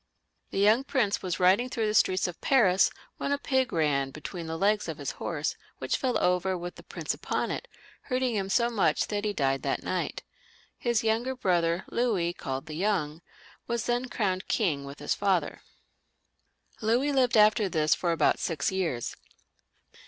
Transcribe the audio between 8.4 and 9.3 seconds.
so much that